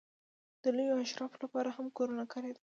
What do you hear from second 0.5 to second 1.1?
د لویو